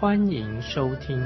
[0.00, 1.20] 欢迎收听。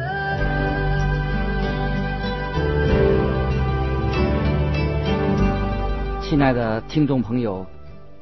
[6.23, 7.67] 亲爱的听众朋友，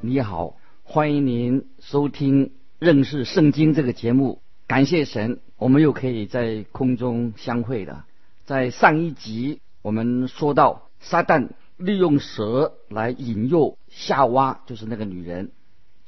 [0.01, 2.51] 你好，欢迎您收听。
[2.81, 8.05] 认识圣经这个节目，感谢神，我们又可以在空中相会了。
[8.45, 15.53] 在上一集，我们说到撒旦利用蛇来引诱夏娃，就是那个女人。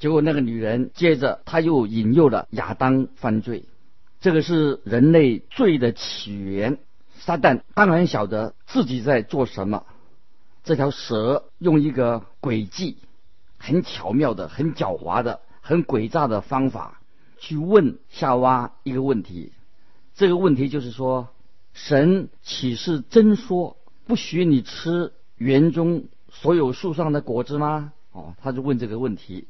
[0.01, 3.67] 结果那个女人接着他又引诱了亚当犯罪。
[4.23, 6.79] 这个是人类罪的起源。
[7.19, 9.85] 撒旦当然晓得自己在做什么。
[10.65, 12.97] 这条蛇用一个诡计，
[13.59, 15.41] 很巧妙的、很狡猾的。
[15.65, 17.01] 很诡诈的方法
[17.39, 19.53] 去问夏娃一个问题，
[20.13, 21.29] 这个问题就是说，
[21.73, 27.93] 神岂是真说不许你吃园中所有树上的果子吗？
[28.11, 29.47] 哦，他就问这个问题。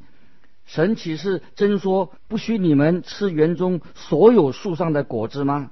[0.65, 5.71] 神岂是真说不许你们吃园中所有树上的果子吗？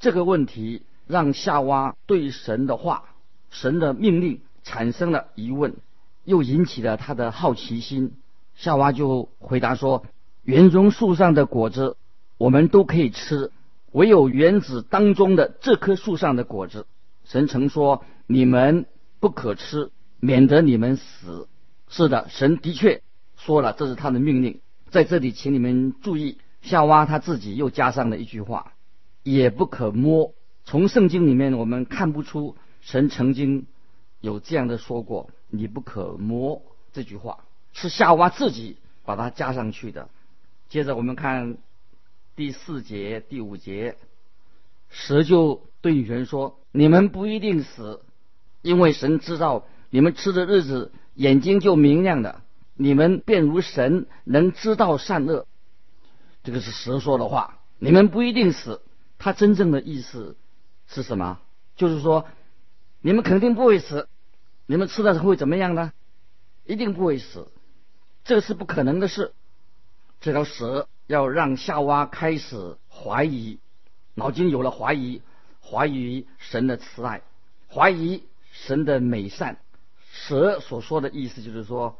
[0.00, 3.04] 这个问题让夏娃对神的话、
[3.50, 5.76] 神的命令产生了疑问，
[6.24, 8.14] 又引起了他的好奇心。
[8.56, 10.04] 夏娃就回答说
[10.42, 11.96] ：“园中树上的果子，
[12.36, 13.52] 我们都可以吃，
[13.92, 16.86] 唯有园子当中的这棵树上的果子，
[17.24, 18.86] 神曾说你们
[19.20, 21.48] 不可吃，免得你们死。”
[21.88, 23.02] 是的，神的确
[23.44, 24.60] 说了，这是他的命令。
[24.90, 28.74] 在这里，请你们注意，夏娃他自己又加上了一句话
[29.24, 33.66] ：“也不可摸。”从圣经里面我们看不出神曾经
[34.20, 37.38] 有这样的说过“你不可摸”这句话。
[37.72, 40.08] 是夏娃自己把它加上去的。
[40.68, 41.56] 接着我们看
[42.36, 43.96] 第四节、第五节，
[44.88, 48.02] 蛇就对女人说：“你们不一定死，
[48.60, 52.41] 因为神知道你们吃的日子眼睛就明亮了，
[52.74, 55.46] 你们便如神能知道善恶。”
[56.44, 57.58] 这个是蛇说的话。
[57.78, 58.80] 你们不一定死，
[59.18, 60.36] 它真正的意思
[60.86, 61.40] 是什么？
[61.74, 62.26] 就是说，
[63.00, 64.08] 你们肯定不会死，
[64.66, 65.92] 你们吃的会怎么样呢？
[66.64, 67.48] 一定不会死。
[68.22, 69.32] 这是不可能的事。
[70.20, 73.58] 这条蛇要让夏娃开始怀疑，
[74.14, 75.22] 脑筋有了怀疑，
[75.60, 77.22] 怀疑神的慈爱，
[77.68, 78.22] 怀疑
[78.52, 79.58] 神的美善。
[80.12, 81.98] 蛇所说的意思就是说，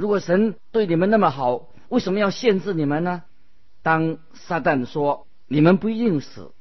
[0.00, 3.22] 如果神对你们那么好，为什么要限制你们呢？
[3.82, 6.52] 当撒旦说你们不一定死，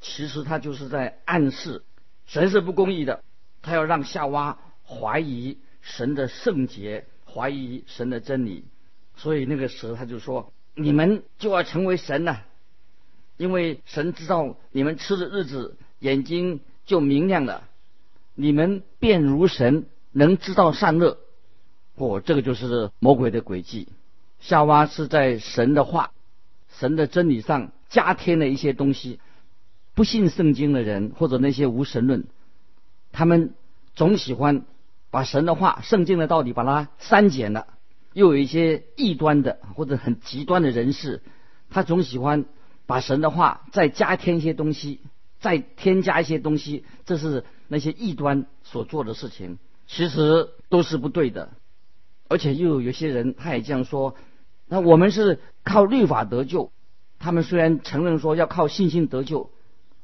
[0.00, 1.84] 其实他就是在暗示
[2.24, 3.22] 神是不公义的，
[3.60, 7.04] 他要让夏娃怀疑神的圣洁。
[7.26, 8.64] 怀疑神的真理，
[9.14, 12.46] 所以那个蛇他就说：“你们就要成为神了，
[13.36, 17.68] 因为神知道你们吃的日子眼睛就明亮了，
[18.34, 21.18] 你们便如神能知道善恶。”
[21.96, 23.88] 哦，这个就是魔鬼的诡计。
[24.38, 26.12] 夏娃是在神的话、
[26.78, 29.18] 神的真理上加添了一些东西。
[29.94, 32.24] 不信圣经的人或者那些无神论，
[33.12, 33.54] 他们
[33.94, 34.64] 总喜欢。
[35.08, 37.68] 把神的话、圣经的道理把它删减了，
[38.12, 41.22] 又有一些异端的或者很极端的人士，
[41.70, 42.44] 他总喜欢
[42.84, 45.00] 把神的话再加添一些东西，
[45.40, 51.50] 再添加一些东西，这是那些异端所做的事情，其实都是不对的。
[52.28, 54.14] 而且又有些人他也这样说：，
[54.68, 56.70] 那我们是靠律法得救，
[57.18, 59.50] 他们虽然承认说要靠信心得救，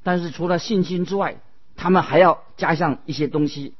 [0.03, 1.41] 但是除了信心之外，
[1.77, 3.75] 他们还要加上一些东西。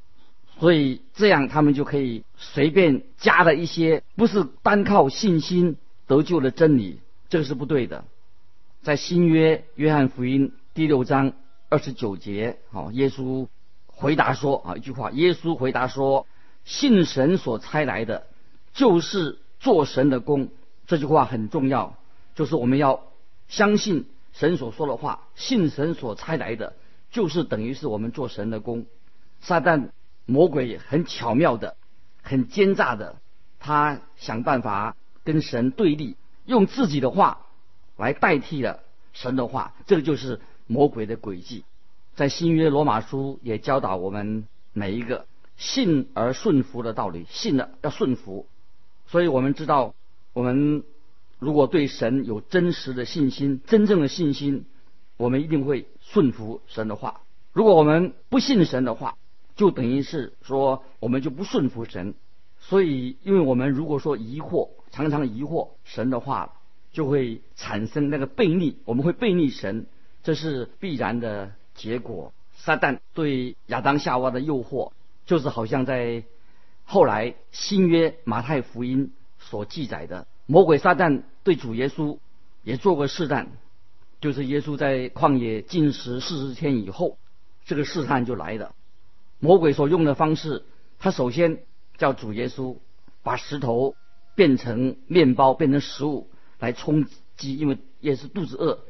[0.59, 5.77] 所以这样，他们就可以随便加了一些不是单靠信心
[6.07, 8.05] 得救的真理，这个是不对的。
[8.83, 11.33] 在新约约翰福音第六章
[11.69, 13.49] 二十九节，好，耶稣
[13.87, 16.27] 回答说啊，一句话，耶稣回答说
[16.65, 18.27] ：“信神所差来的，
[18.75, 20.49] 就是做神的功。”
[20.87, 21.97] 这句话很重要，
[22.35, 23.05] 就是我们要
[23.49, 26.75] 相信神所说的话，信神所差来的，
[27.11, 28.87] 就是等于是我们做神的功。
[29.41, 29.91] 撒旦。
[30.25, 31.77] 魔鬼很巧妙的、
[32.23, 33.17] 很奸诈的，
[33.59, 36.17] 他想办法跟神对立，
[36.47, 37.47] 用自己的话
[37.97, 41.65] 来代替了神的话，这个就是魔鬼的诡计。
[42.15, 45.27] 在新约罗马书也教导我们每一个
[45.57, 48.47] 信而顺服的道理，信了要顺服。
[49.13, 49.95] 所以我们知道，
[50.33, 50.85] 我们
[51.39, 54.65] 如果对神有真实的信心、真正的信心，
[55.19, 57.21] 我们一定会顺服神的话。
[57.53, 59.19] 如果我们不信神的话，
[59.55, 62.15] 就等于是说我们就不顺服神。
[62.59, 66.55] 所以，因为我们如果说疑惑，常常疑惑神的话，
[66.91, 69.85] 就会产生那个悖逆，我们会悖逆神，
[70.23, 72.33] 这是必然的结果。
[72.55, 74.93] 撒旦对亚当夏娃的诱惑，
[75.27, 76.25] 就是好像在
[76.85, 82.19] 后来新约马太福音所记载的，魔鬼撒旦对主耶稣
[82.63, 83.49] 也做过试探，
[84.21, 87.19] 就是耶稣在旷野禁食四十天以后，
[87.65, 88.75] 这个试探就来了。
[89.39, 90.65] 魔鬼所用的方式，
[90.99, 91.63] 他首先
[91.97, 92.77] 叫主耶稣
[93.23, 93.97] 把石头
[94.35, 97.07] 变成面包，变成食物来充
[97.37, 98.81] 饥，因为也是肚子饿，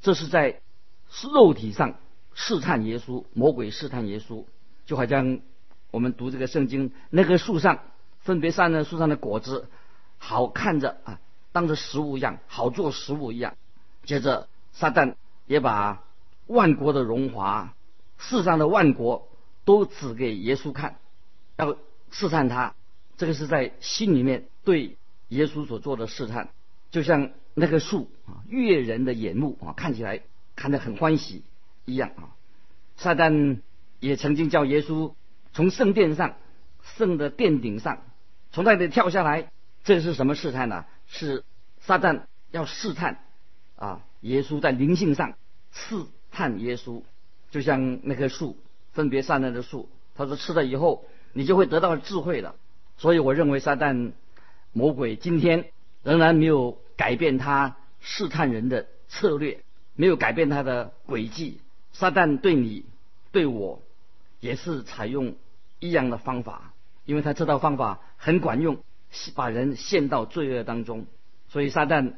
[0.00, 0.60] 这是在
[1.32, 1.96] 肉体上。
[2.34, 4.46] 试探耶稣，魔鬼试探耶稣，
[4.86, 5.40] 就好像
[5.92, 7.80] 我们读这个圣经，那棵树上
[8.22, 9.68] 分别散了树上的果子，
[10.18, 11.20] 好看着啊，
[11.52, 13.54] 当着食物一样，好做食物一样。
[14.04, 15.14] 接着撒旦
[15.46, 16.02] 也把
[16.46, 17.74] 万国的荣华，
[18.18, 19.28] 世上的万国
[19.66, 20.96] 都指给耶稣看，
[21.56, 21.76] 要
[22.10, 22.74] 试探他。
[23.18, 24.96] 这个是在心里面对
[25.28, 26.48] 耶稣所做的试探，
[26.90, 30.22] 就像那棵树啊，悦人的眼目啊，看起来
[30.56, 31.42] 看得很欢喜。
[31.84, 32.30] 一样啊，
[32.96, 33.58] 撒旦
[34.00, 35.12] 也曾经叫耶稣
[35.52, 36.36] 从圣殿上、
[36.96, 38.02] 圣的殿顶上
[38.50, 39.50] 从那里跳下来。
[39.84, 40.84] 这是什么试探呢？
[41.08, 41.42] 是
[41.80, 42.22] 撒旦
[42.52, 43.18] 要试探
[43.74, 45.34] 啊，耶稣在灵性上
[45.72, 47.02] 试探耶稣，
[47.50, 48.56] 就像那棵树
[48.92, 49.88] 分别善恶的树。
[50.14, 52.54] 他说吃了以后，你就会得到智慧了。
[52.96, 54.12] 所以我认为撒旦
[54.72, 55.72] 魔鬼今天
[56.04, 59.64] 仍然没有改变他试探人的策略，
[59.96, 61.60] 没有改变他的轨迹。
[61.92, 62.84] 撒旦对你、
[63.32, 63.82] 对我
[64.38, 65.34] 也是采用
[65.82, 66.72] 一样的方法，
[67.04, 68.78] 因为他这套方法很管用，
[69.34, 71.06] 把人陷到罪恶当中。
[71.48, 72.14] 所以撒旦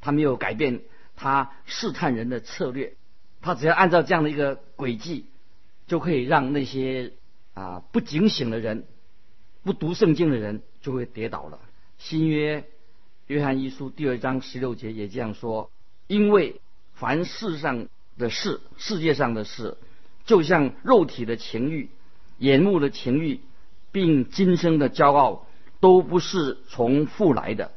[0.00, 0.80] 他没有改变
[1.14, 2.94] 他试探人的策略，
[3.42, 5.26] 他只要按照这样的一个轨迹，
[5.86, 7.12] 就可以让那些
[7.52, 8.86] 啊不警醒的人、
[9.62, 11.60] 不读圣经的人就会跌倒了。
[11.98, 12.64] 新约
[13.26, 15.70] 约翰一书第二章十六节也这样说：
[16.06, 16.60] 因为
[16.94, 17.86] 凡世上。
[18.16, 19.76] 的事，世界上的事，
[20.24, 21.90] 就像肉体的情欲、
[22.38, 23.40] 眼目的情欲，
[23.92, 25.46] 并今生的骄傲，
[25.80, 27.72] 都不是从父来的，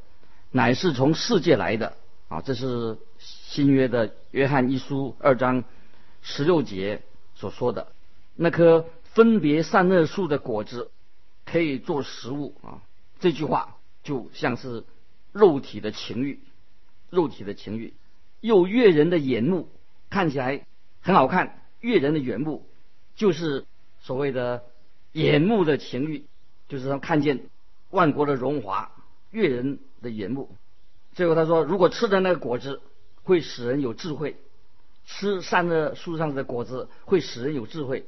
[0.52, 1.94] 乃是从世界来的。
[2.30, 5.64] 啊，这是新约的约翰一书二章
[6.22, 7.02] 十六节
[7.36, 7.88] 所说的。
[8.36, 10.92] 那棵分别善恶树的果子
[11.46, 12.82] 可以做食物啊，
[13.20, 14.84] 这句话就像是
[15.32, 16.42] 肉体的情欲，
[17.10, 17.94] 肉体的情欲，
[18.42, 19.70] 又悦人的眼目。
[20.10, 20.66] 看起来
[21.02, 22.68] 很好看，悦人的眼目，
[23.16, 23.66] 就是
[24.08, 24.64] 所谓的
[25.12, 26.24] 眼目的情欲，
[26.70, 27.42] 就是说看见
[27.90, 28.90] 万国的荣华，
[29.32, 30.50] 悦人的眼目。
[31.14, 32.80] 最后他说，如果吃的那个果子
[33.24, 34.38] 会使人有智慧，
[35.06, 38.06] 吃善恶树上的果子会使人有智慧，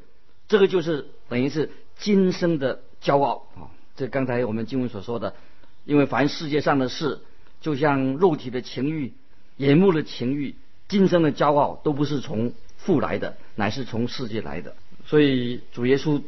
[0.47, 3.67] 这个就是等于是今生的骄傲啊。
[3.97, 5.35] 这刚才我们经文所说的，
[5.83, 7.19] 因为凡世界上的事，
[7.59, 9.11] 就像肉体的情欲、
[9.57, 10.55] 眼目的情欲。
[10.87, 14.77] 今生的骄傲都不是从父来的，乃是从世界来的。
[15.09, 16.21] 所以主耶稣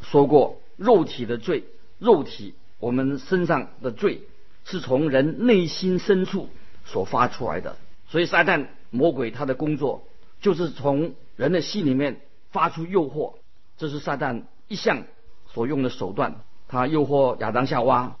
[0.00, 1.64] 说过，肉体的罪，
[1.98, 4.22] 肉体我们身上的罪，
[4.64, 6.48] 是从人内心深处
[6.86, 7.76] 所发出来的。
[8.08, 10.04] 所以撒旦魔鬼他的工作，
[10.40, 13.34] 就是从人的心里面发出诱惑，
[13.76, 15.04] 这是撒旦一向
[15.52, 16.40] 所用的手段。
[16.68, 18.16] 他诱惑亚当夏娃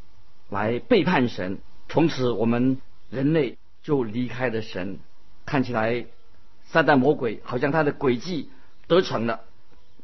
[0.50, 2.76] 来背叛神，从此我们
[3.08, 4.98] 人类就离开了神。
[5.46, 6.04] 看起来，
[6.66, 8.50] 撒旦魔鬼好像他的诡计
[8.88, 9.40] 得逞了，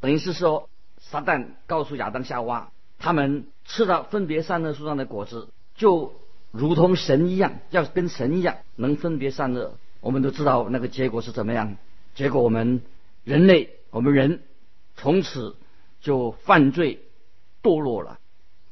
[0.01, 6.15] 等于是说，撒旦告诉亚当夏娃，他们吃了分别善恶树上的果子，就
[6.51, 9.75] 如同神一样，要跟神一样能分别善恶。
[10.01, 11.77] 我们都知道那个结果是怎么样？
[12.15, 12.83] 结果我们
[13.25, 14.43] 人类，我们人
[14.97, 15.57] 从此
[16.01, 17.01] 就犯罪
[17.63, 18.19] 堕落了。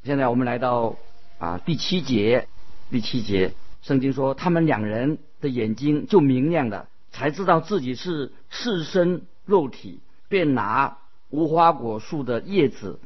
[0.04, 0.96] 现在我们来到
[1.38, 2.48] 啊第七节，
[2.90, 3.52] 第七节，
[3.82, 5.18] 圣经说他们两人。
[5.38, 10.96] 的眼睛就明亮了，才知道自己是赤身肉体，便拿
[11.30, 12.98] 无花果树的叶子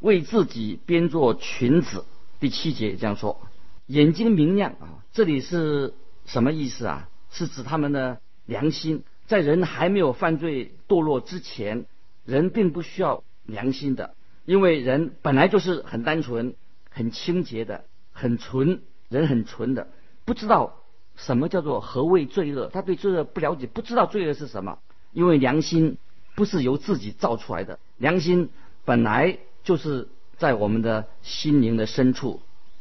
[0.00, 2.04] 为自己编做裙子。
[2.40, 3.40] 第七节这样说：
[3.86, 7.08] 眼睛明亮啊，这里是什么意思啊？
[7.30, 11.86] 是指他们的良心，在人还没有犯罪堕落之前，
[12.24, 14.14] 人并不需要良心的，
[14.44, 16.54] 因为人本来就是很单纯、
[16.90, 19.88] 很清洁的、很纯，人很纯的，
[20.24, 20.76] 不知道。
[21.16, 22.66] 什么叫做何谓罪恶？
[22.72, 24.78] 他对罪恶不了解，不知道罪恶是什么。
[25.12, 25.96] 因为良心
[26.34, 28.50] 不是由自己造出来的，良心
[28.84, 32.40] 本来就是在我们的心灵的深处。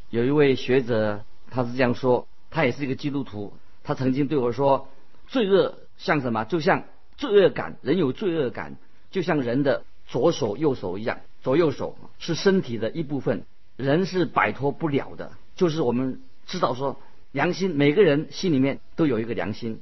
[0.10, 4.89] 有一位学者他是这样说，他也是一个基督徒，他曾经对我说：
[5.27, 6.43] 罪恶像什么？
[6.45, 6.83] 就像
[7.17, 8.75] 罪恶感，人有罪恶感，
[9.12, 13.45] 就像人的左手右手一样，左右手是身体的一部分，
[13.77, 15.31] 人是摆脱不了的。
[15.55, 17.00] 就是我们知道说，
[17.31, 19.79] 良心，每个人心里面都有一个良心。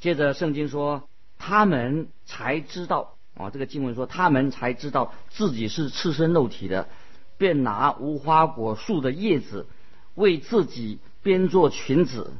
[0.00, 1.08] 接着圣经说，
[1.44, 6.88] 他们才知道啊，这个经文说，他们才知道自己是赤身肉体的，
[7.36, 9.66] 便拿无花果树的叶子
[10.14, 12.30] 为自己编做裙子。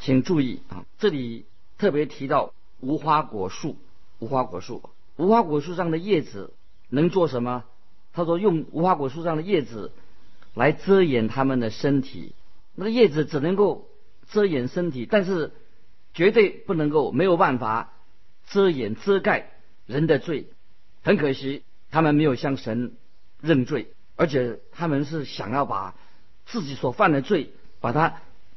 [0.00, 1.46] 请注意啊，这里
[1.78, 3.76] 特别提到无花果树。
[4.18, 4.82] 无花果树，
[5.16, 6.52] 无花果树上的叶子
[6.88, 7.62] 能做什么？
[8.12, 9.92] 他说用无花果树上的叶子
[10.54, 12.34] 来遮掩他们的身体。
[12.74, 13.86] 那个叶子只能够
[14.28, 15.52] 遮掩身体，但是
[16.14, 17.92] 绝对不能够没有办法
[18.48, 19.50] 遮掩遮盖
[19.86, 20.48] 人的罪。
[21.02, 22.92] 很可惜，他们没有向神
[23.40, 25.94] 认罪，而且他们是想要把
[26.46, 28.14] 自己所犯的罪把它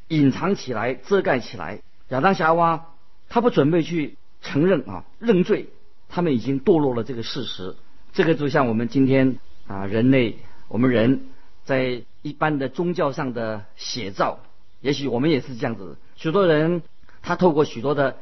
[0.07, 1.81] 隐藏起来、遮盖起来。
[2.09, 2.87] 亚当夏娃
[3.29, 4.17] 他不准备去。
[4.39, 5.67] 承认啊，认罪，
[6.07, 7.75] 他们已经堕落了这个事实。
[8.13, 11.25] 这个就像我们今天啊，人类，我们人
[11.65, 14.39] 在一般的宗教上的写照，
[14.79, 15.97] 也许我们也是这样子。
[16.15, 16.83] 许多人
[17.23, 18.17] 他透过许多的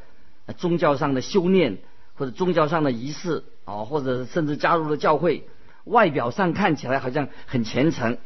[0.52, 1.78] 宗教上的修炼，
[2.14, 5.44] 或者宗教上的仪式啊，或者甚至加入了教会，
[5.84, 8.18] 外表上看起来好像很虔诚。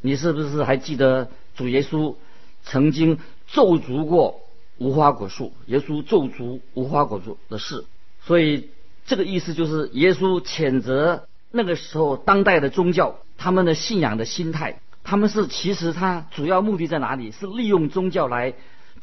[0.00, 2.16] 你是不是还记得主耶稣
[2.64, 4.40] 曾经咒诅过？
[4.78, 7.84] 无花果树，耶稣咒诅无花果树的事，
[8.24, 8.70] 所以
[9.06, 17.30] 这个意思就是耶稣谴责那个时候当代的宗教，他们的信仰的心态，他们是其实他主要目的在哪里？
[17.30, 18.54] 是利用宗教来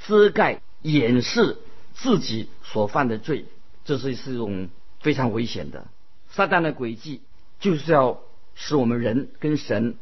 [0.06, 1.56] 遮盖、掩饰
[2.02, 3.46] 自己所犯的罪，
[3.86, 5.88] 这是是一种非常危险的。
[6.30, 7.22] 撒旦的诡计
[7.60, 8.20] 就是要
[8.56, 9.96] 使我们人跟神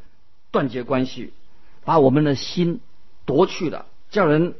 [0.51, 1.33] 断绝关系，
[1.83, 2.79] 把我们的心
[3.25, 4.55] 夺去了，叫人。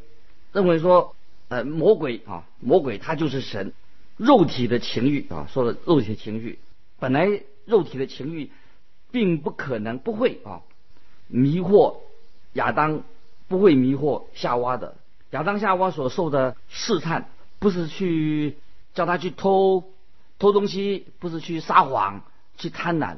[0.54, 1.14] 认为说，
[1.50, 3.74] 呃，魔鬼啊，魔鬼他就是神，
[4.16, 6.58] 肉体的情欲啊，说的肉体的情欲，
[6.98, 8.50] 本来肉体的情欲，
[9.12, 10.62] 并不可能不会啊
[11.28, 11.98] 迷惑
[12.54, 13.04] 亚当，
[13.48, 14.96] 不会迷惑夏娃的。
[15.32, 17.30] 亚当夏娃所受的试探，
[17.60, 18.58] 不是去
[18.94, 19.84] 叫他去偷
[20.40, 22.24] 偷东西，不是去撒谎，
[22.58, 23.18] 去贪婪。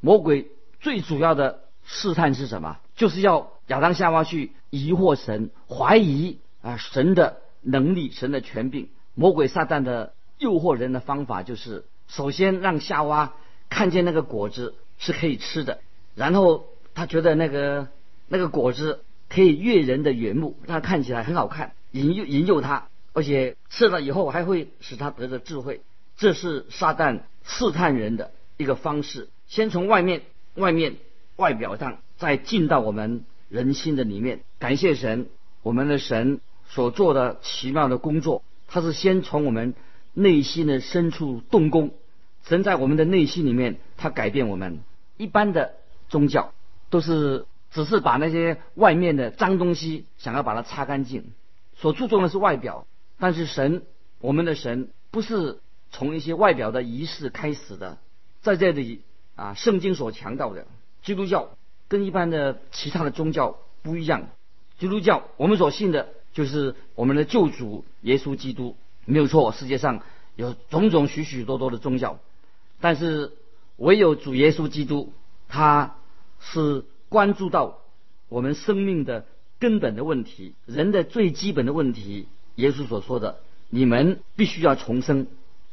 [0.00, 0.48] 魔鬼
[0.80, 2.78] 最主要的试探是什么？
[2.96, 6.38] 就是要亚当夏娃去疑惑神，怀疑。
[6.62, 13.32] 啊，神的能力，神的权柄，魔鬼撒旦的诱惑人的方法就是：首先让夏娃
[13.70, 15.80] 看见那个果子是可以吃的，
[16.14, 17.88] 然后他觉得那个
[18.28, 25.80] 那个果子可以悦人的眼目，让他看起来很好看，引诱引诱他，而且吃了以后还会使他得着智慧。
[26.18, 30.20] 这是撒旦试探人的一个方式，先从外面
[30.56, 30.96] 外面
[31.36, 34.42] 外表上，再进到我们人心的里面。
[34.58, 35.28] 感谢神，
[35.62, 36.40] 我们的神。
[36.72, 39.74] 所做的奇妙的工作，他是先从我们
[40.14, 41.90] 内心的深处动工。
[42.44, 44.78] 神在我们的内心里面，他改变我们。
[45.16, 45.74] 一般的
[46.08, 46.52] 宗教
[46.88, 51.32] 都是只是把那些外面的脏东西想要把它擦干净，
[51.76, 52.86] 所注重的是外表。
[53.18, 53.82] 但是神，
[54.20, 55.60] 我们的神不是
[55.90, 57.98] 从一些外表的仪式开始的。
[58.42, 59.02] 在这里
[59.36, 60.66] 啊，圣经所强调的
[61.02, 61.50] 基督教
[61.88, 64.28] 跟一般的其他的宗教不一样。
[64.78, 66.08] 基督教我们所信的。
[66.32, 69.50] 就是我们的救主耶稣基督没有错。
[69.50, 70.00] 世界上
[70.36, 72.20] 有种种许许多多的宗教，
[72.80, 73.32] 但是
[73.76, 75.12] 唯有主耶稣基督，
[75.48, 75.96] 他
[76.38, 77.80] 是关注到
[78.30, 79.26] 我们生命的
[79.58, 82.26] 根本的问题，人的最基本的问题。
[82.54, 85.26] 耶稣所说的，你们必须要重生，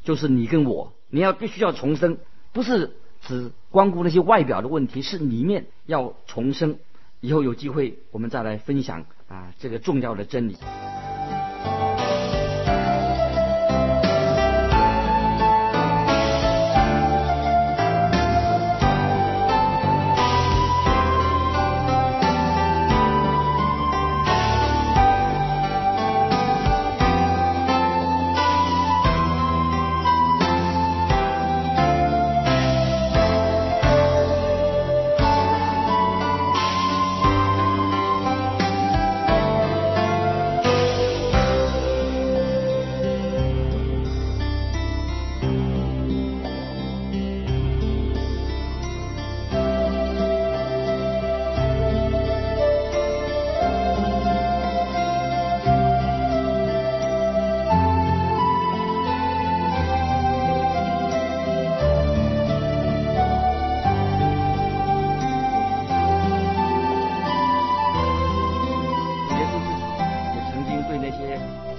[0.03, 2.17] 就是你跟我，你要必须要重生，
[2.53, 6.79] 不是只光顾那些外表的问题，是里面要重生。
[7.19, 10.55] 以后有机会，我们再来分享啊这个重要的真理。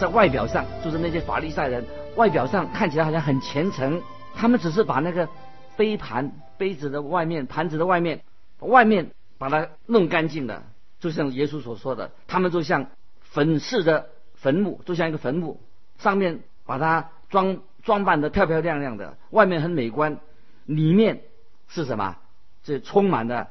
[0.08, 1.84] 外表上，就是那些法利赛人，
[2.16, 4.02] 外表上看起来好像很虔诚，
[4.34, 5.28] 他们只是把那个
[5.76, 8.22] 杯盘、杯子的外面、盘子的外面、
[8.60, 10.64] 外面把它弄干净了，
[11.00, 12.86] 就像耶稣所说的，他们就像
[13.22, 15.60] 粉饰的坟墓，就像一个坟墓，
[15.98, 20.18] 上面把它装装扮的漂漂亮亮的，外面很美观，
[20.64, 21.22] 里面
[21.68, 22.16] 是什么？
[22.64, 23.48] 这充满了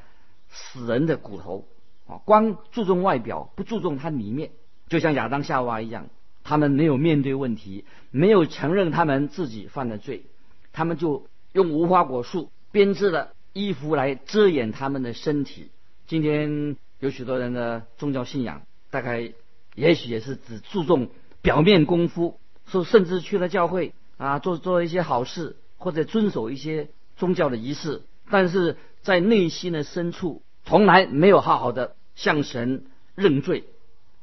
[0.49, 1.65] 死人的骨头
[2.07, 2.21] 啊！
[2.23, 4.51] 光注重外表，不注重它里面，
[4.89, 6.07] 就像亚当夏娃一样，
[6.47, 10.23] 他们没有面对问题，没有承认他们自己犯了罪，
[10.71, 15.69] 他们就用无花果树编织的衣服来遮掩他们的身体。
[16.07, 19.33] 今天有许多人的宗教信仰，大概
[19.75, 21.09] 也许也是只注重
[21.41, 26.87] 表面功夫，说甚至去了教会啊，做做一些好事，或者遵守一些
[27.17, 28.77] 宗教的仪式，但是。
[29.03, 33.63] 在内心的深处，从来没有好好的向神认罪，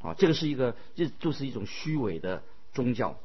[0.05, 2.43] 啊，这个是一个，这就是一种虚伪的
[2.73, 3.19] 宗教。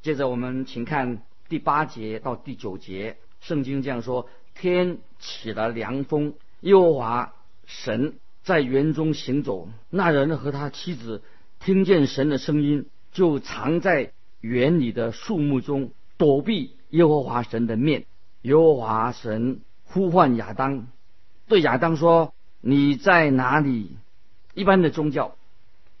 [0.00, 7.34] 接着我们请看第八节到第九节，圣经这样说：天起了凉风，耶和华
[7.66, 11.22] 神在园中行走，那人和他妻子
[11.58, 18.06] 听见神的声音，就藏在园里的树木中，躲避耶和华神的面。
[18.42, 19.60] 耶和华神。
[19.86, 20.88] 呼唤亚当，
[21.46, 23.96] 对亚当说：“你在哪里？”
[24.54, 25.36] 一般的宗教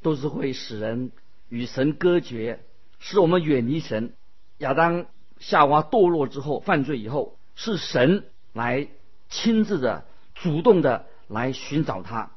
[0.04, 1.10] 都是会使人
[1.48, 2.60] 与神隔绝，
[3.00, 4.12] 使我们远离神。
[4.58, 5.06] 亚当
[5.40, 8.86] 夏娃堕落之后，犯罪以后，是神来
[9.28, 10.04] 亲自的、
[10.36, 12.30] 主动的来寻找他，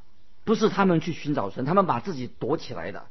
[0.45, 3.05] 不是他们去寻找神，他们把自己躲起来的。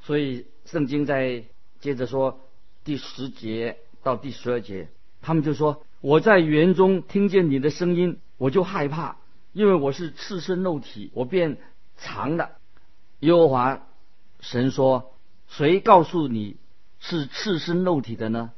[0.00, 1.44] 所以圣经在
[1.80, 2.40] 接着说
[2.84, 4.88] 第十节到第十二节，
[5.20, 5.82] 他们就说。
[6.02, 9.16] 我在园中听见你的声音，我就害怕，
[9.54, 11.56] 因为我是赤身肉体，我便
[11.96, 12.52] 藏了。
[13.20, 13.88] 耶和华
[14.46, 15.12] 神说
[15.50, 16.56] ：“谁告诉你
[17.00, 18.52] 是赤身肉体的呢？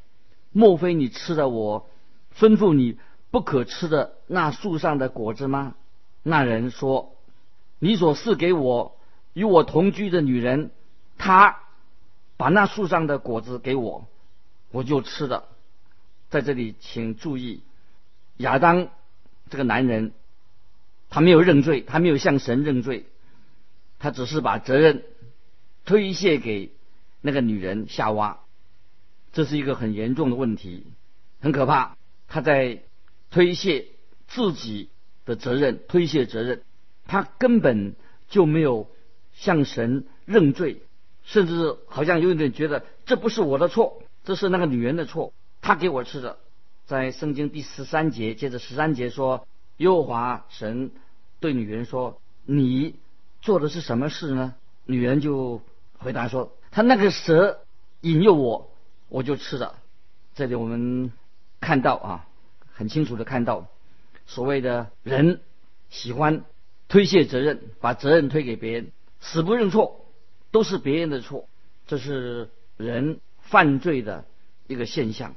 [0.52, 1.88] 莫非你吃了我
[2.38, 2.98] 吩咐你
[3.30, 5.74] 不可吃的那树上的果子吗？”
[6.22, 7.16] 那人说
[7.80, 8.98] ：“你所赐给我
[9.32, 10.72] 与我同居的女人，
[11.16, 11.60] 她
[12.36, 14.06] 把那树上的果子给我，
[14.70, 15.48] 我就吃了。”
[16.28, 17.62] 在这里，请注意，
[18.36, 18.88] 亚当
[19.48, 20.12] 这个男人，
[21.08, 23.06] 他没有认罪，他没有向神认罪，
[23.98, 25.02] 他只是把责任
[25.88, 26.70] 推卸给
[27.22, 28.40] 那个女人夏娃，
[29.32, 30.84] 这是一个很严重的问题，
[31.40, 31.96] 很可怕。
[32.28, 32.82] 他在
[33.30, 33.86] 推卸
[34.26, 34.90] 自己
[35.24, 36.60] 的责任，推卸责任，
[37.06, 37.94] 他根本
[38.28, 38.90] 就没有
[39.32, 40.82] 向神认罪，
[41.24, 45.32] 甚至好像有点觉得这不是我的错，这是那个女人的错。
[45.62, 46.38] 他给我吃的，
[46.84, 49.48] 在圣经第十三节，接着十三节说，
[49.78, 50.90] 耶和华神
[51.40, 52.96] 对女人说：“你
[53.40, 55.62] 做的是什么事呢？”女人就
[55.98, 57.60] 回答说：“他那个蛇
[58.00, 58.70] 引诱我，
[59.08, 59.78] 我就吃了。”
[60.34, 61.12] 这里我们
[61.60, 62.26] 看到啊，
[62.72, 63.66] 很清楚的看到，
[64.26, 65.40] 所谓的人
[65.90, 66.44] 喜欢
[66.86, 70.06] 推卸责任，把责任推给别人，死不认错，
[70.52, 71.48] 都是别人的错，
[71.86, 74.24] 这是人犯罪的
[74.68, 75.34] 一个现象。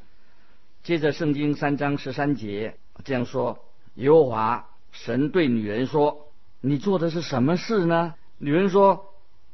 [0.83, 9.07] 接着，圣经三章十三节这样说：“耶和华神对女人说：‘你做的是什么事呢？’女人说：‘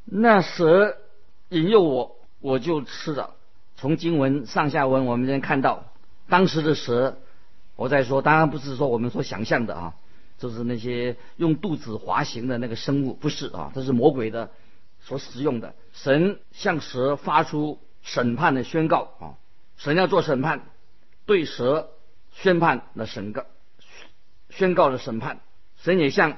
[0.10, 0.98] 那蛇
[1.50, 3.36] 引诱我，我就吃了。’
[3.76, 5.86] 从经文上下文，我们能看到
[6.30, 7.18] 当时的蛇。
[7.76, 9.94] 我在说，当然不是说我们所想象的啊，
[10.40, 14.50] 就是那些用肚子滑行的那个生物，不是啊，这是魔鬼的
[15.02, 15.76] 所使用的。
[15.94, 19.38] 神向蛇发出审判的宣告啊，
[19.78, 20.62] 神要做审判。”
[21.28, 21.90] 对蛇
[22.32, 23.44] 宣判了审告，
[24.50, 25.42] 宣告了审判。
[25.76, 26.38] 神也向，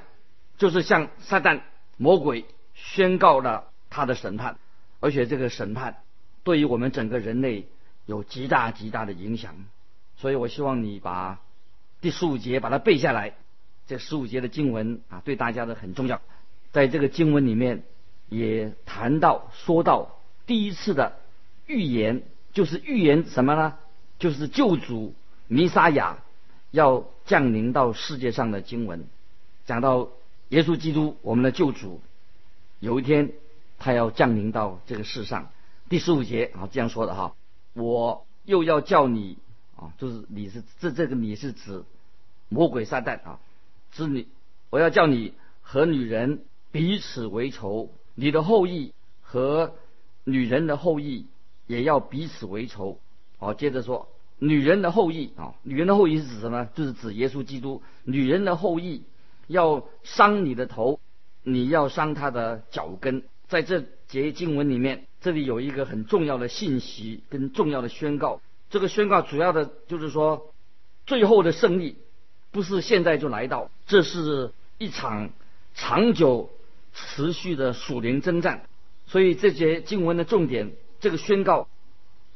[0.58, 1.60] 就是向撒旦
[1.96, 2.44] 魔鬼
[2.82, 4.56] 宣告了他的审判，
[5.00, 6.02] 而且这个审判
[6.42, 7.66] 对于我们整个人类
[8.06, 9.54] 有极大极大的影响。
[10.16, 11.38] 所以我希望你把
[12.00, 13.34] 第十五节把它背下来。
[13.86, 16.20] 这十五节的经文啊，对大家的很重要。
[16.70, 17.82] 在这个经文里面
[18.28, 21.16] 也谈到说到第一次的
[21.66, 23.74] 预言，就是预言什么呢？
[24.20, 25.14] 就是救主
[25.48, 26.18] 弥撒亚
[26.70, 29.06] 要降临到世界上的经文，
[29.66, 30.08] 讲到
[30.50, 32.00] 耶稣基督我们的救主，
[32.80, 33.32] 有一天
[33.78, 35.50] 他要降临到这个世上。
[35.88, 37.34] 第十五节啊这样说的哈，
[37.74, 39.38] 我又要叫你
[39.76, 41.84] 啊，就是你是这这个你是指
[42.48, 43.40] 魔鬼撒旦啊，
[43.92, 44.26] 是你
[44.70, 49.74] 我要叫你和女人彼此为仇，你的后裔和
[50.24, 51.26] 女人的后裔
[51.66, 52.98] 也要彼此为仇。
[53.38, 56.66] 好，接着说，女人的后裔啊，女人的后裔是指什么？
[56.74, 57.82] 就是指耶稣基督。
[58.04, 59.02] 女人的后裔
[59.46, 61.00] 要伤你的头，
[61.42, 63.22] 你要伤他的脚跟。
[63.48, 68.40] 在这节经文里面，这里有一个很重要的信息跟重要的宣告。
[68.70, 70.52] 这个宣告主要的就是说，
[71.04, 71.96] 最后的胜利
[72.52, 75.30] 不是现在就来到，这是一场
[75.74, 76.50] 长久
[76.94, 78.62] 持续的属灵征战。
[79.06, 81.66] 所以这节经文的重点，这个宣告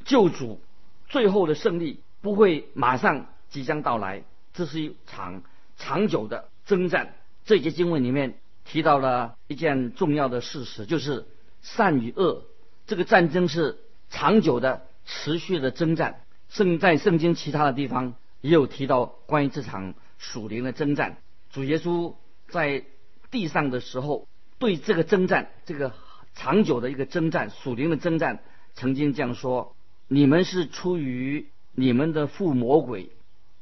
[0.05, 0.61] 救主
[1.07, 5.45] 最后的胜利不会马上即将到来，这是一场
[5.77, 7.15] 长久的征战。
[7.45, 11.27] 这节经文里面提到了一件重要的事实，就是
[11.63, 12.45] 善与恶
[12.87, 13.79] 这个战争是
[14.11, 16.21] 长久的、持续的征战。
[16.49, 21.19] 圣在圣经其他的地方也有提到关于这场属灵的征战。
[21.51, 22.15] 主耶稣
[22.49, 22.85] 在
[23.31, 24.27] 地上的时候，
[24.59, 25.93] 对这个征战这个。
[26.37, 28.43] 长久的一个征战，属灵的征战，
[28.75, 29.77] 曾经这样说：
[30.09, 31.47] 你们是出于
[31.77, 33.11] 你们的父魔鬼，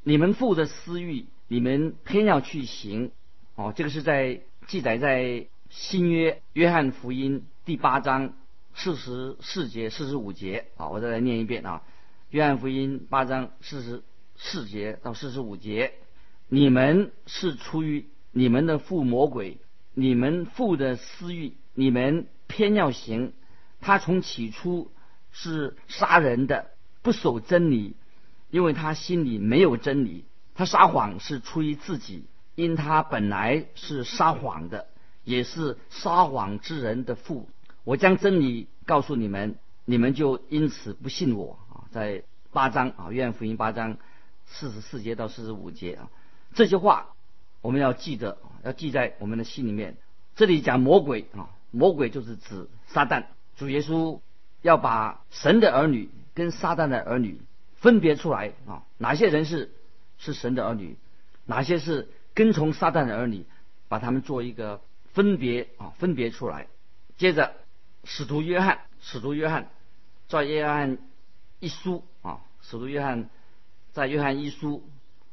[0.02, 3.10] 你们父的私欲，你们偏要去行。
[3.56, 8.34] 哦，这个是在记载在新约约翰福音第八章
[8.74, 10.66] 四十四节、四十五节。
[10.76, 11.82] 啊，我再来念一遍啊，
[12.30, 14.02] 约翰福音八章四十
[14.36, 15.92] 四节到四十五节：
[16.48, 19.58] 你们是出于你们的父魔鬼，
[19.94, 22.26] 你们父的私欲，你们。
[22.48, 23.32] 偏要行，
[23.80, 24.92] 他从起初
[25.30, 26.66] 是杀人的，
[27.00, 27.96] 不守真理，
[28.50, 30.26] 因为他心里没有真理。
[30.54, 32.26] 他撒谎是出于自己，
[32.62, 34.86] 因他本来是撒谎的，
[35.24, 37.48] 也是撒谎之人的父。
[37.82, 41.90] 我将真理告诉你们，你们就因此不信我啊！
[41.90, 42.22] 在
[42.52, 43.98] 八章啊，约翰福音八章
[44.46, 46.08] 四十四节到四十五节啊，
[46.54, 47.08] 这些话
[47.60, 49.96] 我们要记得，要记在我们的心里面。
[50.36, 51.50] 这里讲魔鬼啊。
[51.74, 53.24] 魔鬼就是指撒旦，
[53.56, 54.20] 主耶稣
[54.60, 57.40] 要把神的儿女跟撒旦的儿女
[57.76, 59.72] 分别出来啊，哪些人是
[60.18, 60.98] 是神的儿女，
[61.46, 63.44] 哪些是跟从撒旦的儿女，
[63.88, 64.80] 把他们做一个
[65.12, 66.66] 分别啊，分别出来。
[67.16, 67.54] 接着，
[68.04, 69.70] 使徒约翰，使徒约翰
[70.28, 70.98] 在约翰
[71.60, 73.28] 一书啊，使徒约翰
[73.92, 74.82] 在约翰一书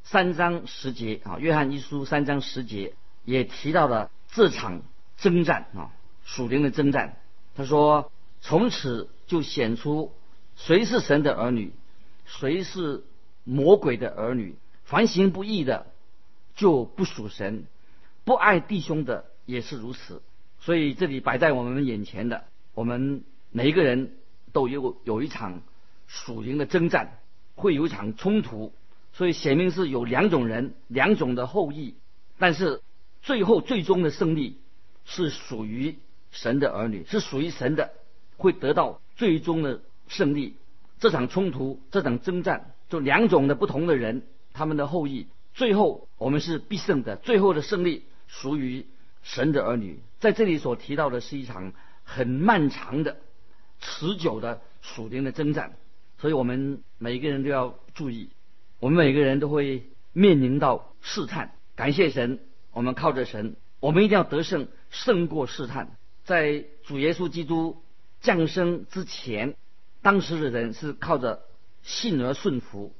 [0.03, 4.81] 三章十节啊，约翰一书三章十节也提到了这场
[5.17, 5.91] 征战啊。
[6.25, 7.17] 属灵的征战，
[7.55, 10.13] 他说：“从此就显出
[10.55, 11.73] 谁是神的儿女，
[12.27, 13.03] 谁是
[13.45, 14.55] 魔鬼的儿女。
[14.83, 15.87] 凡行不义的，
[16.59, 17.63] 就不属神；
[18.25, 20.21] 不爱弟兄的，也是如此。
[20.59, 22.43] 所以这里摆在我们眼前的，
[22.73, 24.17] 我们每一个人
[24.51, 25.61] 都有有一场
[26.05, 27.19] 属灵的征战，
[27.55, 28.73] 会有一场冲突。
[29.13, 31.95] 所以显明是有两种人，两种的后裔，
[32.37, 32.81] 但是
[33.21, 34.59] 最后最终的胜利
[35.05, 35.97] 是属于。”
[36.31, 37.91] 神的儿女是属于神的，
[38.37, 40.57] 会得到最终的胜利。
[40.99, 44.21] 这场冲突，这场征战，就两种的不同的人，
[44.53, 47.15] 他们的后裔，最后我们是必胜的。
[47.15, 48.85] 最后的胜利属于
[49.23, 49.99] 神的儿女。
[50.19, 53.17] 在这里所提到的是一场很漫长的、
[53.79, 55.77] 持久的属灵的征战，
[56.17, 58.29] 所以我们每一个人都要注意，
[58.79, 61.53] 我们每个人都会面临到试探。
[61.75, 62.39] 感谢神，
[62.73, 65.95] 我们靠着神，我们一定要得胜，胜过试探。
[66.25, 67.81] 在主耶稣基督
[68.19, 69.55] 降生之前，
[70.01, 71.41] 当时的人是靠着
[71.81, 72.93] 信而顺服，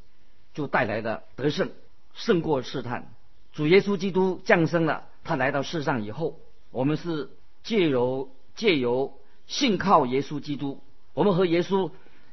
[0.54, 1.72] 就带来的得胜，
[2.14, 3.14] 胜过试探。
[3.52, 6.40] 主耶稣基督降生了，他来到世上以后，
[6.72, 7.30] 我们是
[7.64, 11.92] 借由借由信靠耶稣基督，我们和耶稣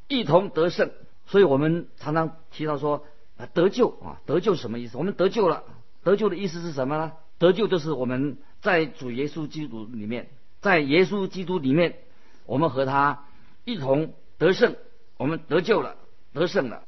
[0.09, 0.91] 一同得胜。
[1.27, 3.05] 所以我们常常提到说
[3.37, 4.97] 啊，得救啊，得救什么意思？
[4.97, 5.65] 我们得救了，
[6.05, 7.13] 得救的意思是什么呢？
[7.39, 10.29] 得救就是我们在主耶稣基督里面。
[10.61, 11.99] 在耶稣基督里面，
[12.47, 13.25] 我们和他
[13.65, 14.77] 一同得胜，
[15.17, 15.97] 我们得救了，
[16.33, 16.85] 得胜了。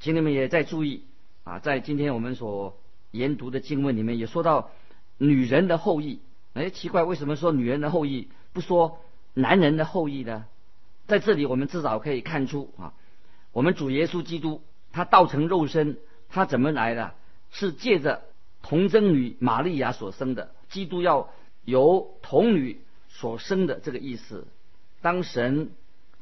[0.00, 1.04] 请你们也在注意
[1.48, 2.76] 啊，在今天我们所
[3.10, 4.70] 研读的经文里面也说到
[5.16, 6.20] 女人的后裔。
[6.52, 8.98] 哎，奇怪，为什么说女人的后裔，不说
[9.32, 10.44] 男人的后裔呢？
[11.06, 12.92] 在这里，我们至少可以看出啊，
[13.52, 14.60] 我们主耶稣基督
[14.92, 15.96] 他道成肉身，
[16.28, 17.14] 他怎么来的？
[17.50, 18.24] 是借着
[18.60, 20.52] 童贞女玛利亚所生的。
[20.68, 21.30] 基督要
[21.64, 22.82] 由童女。
[23.10, 24.46] 所生的这个意思，
[25.00, 25.72] 当神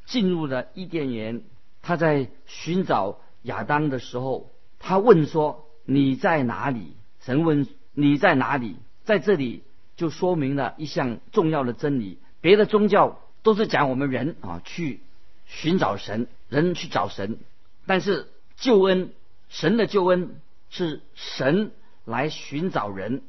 [0.05, 1.43] 进入了伊甸园，
[1.83, 9.63] 他在寻找亚当的时候，他问说：“你在哪里？”神问：“你在哪里？”在这里
[9.95, 12.19] 就说明了一项重要的真理。
[12.41, 15.01] 别的宗教都是讲我们人啊去
[15.45, 17.37] 寻找神，人去找神，
[17.85, 19.11] 但是救恩，
[19.49, 20.35] 神的救恩
[20.69, 21.71] 是神
[22.05, 23.21] 来寻找人，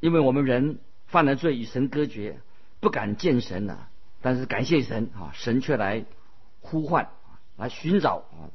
[0.00, 2.40] 因为我们人犯了罪，与神隔绝。
[2.80, 3.88] 不敢见神了，
[4.22, 6.06] 但是感谢神啊，神却来
[6.60, 7.10] 呼唤，
[7.58, 8.48] 来寻找啊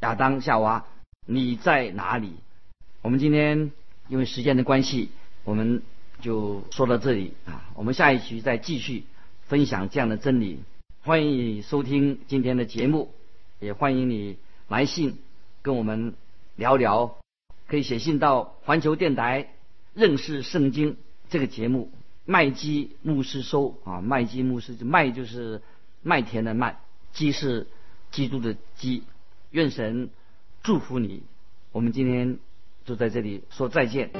[0.00, 0.86] 亚当夏娃，
[1.28, 2.34] 你在哪里？
[3.02, 3.72] 我们今天
[4.08, 5.10] 因为时间的关系，
[5.42, 5.82] 我们
[6.20, 9.02] 就说到这里啊，我们下一期再继续
[9.48, 10.60] 分享这样的真理。
[11.02, 13.12] 欢迎你收听今天的节目，
[13.58, 15.18] 也欢迎你来信
[15.62, 16.14] 跟我们
[16.54, 17.18] 聊聊。
[17.66, 19.48] 可以写信到环球电台
[19.94, 20.96] 认识圣经
[21.28, 21.90] 这个节目，
[22.24, 25.60] 麦基牧师收啊，麦基牧师就麦就是
[26.02, 26.78] 麦田的麦，
[27.12, 27.66] 基是
[28.12, 29.02] 基督的基。
[29.50, 30.10] 愿神
[30.66, 31.22] 祝福你。
[31.70, 32.40] 我们今天
[32.84, 34.10] 就在这里说再见。